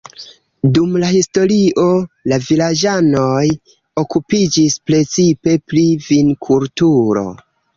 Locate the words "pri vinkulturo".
5.69-7.29